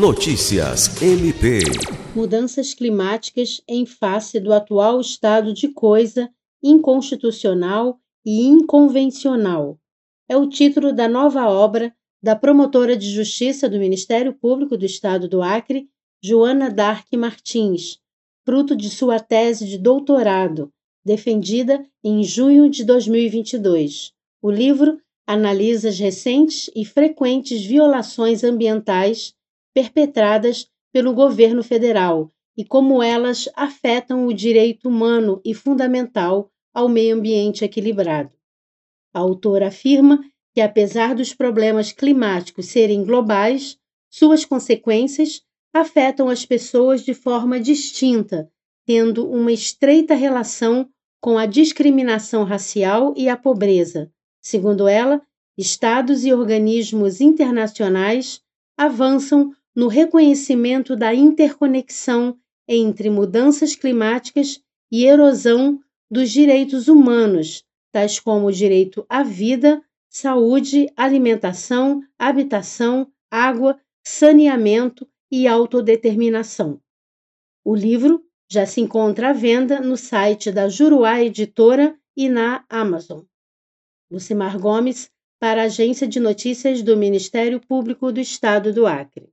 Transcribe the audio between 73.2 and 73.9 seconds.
água,